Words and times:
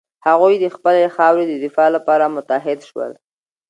هغوی 0.27 0.55
د 0.59 0.65
خپلې 0.75 1.05
خاورې 1.15 1.43
د 1.47 1.53
دفاع 1.65 1.87
لپاره 1.95 2.25
متحد 2.35 2.79
شول. 2.89 3.11